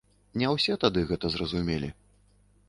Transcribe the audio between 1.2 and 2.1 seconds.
зразумелі.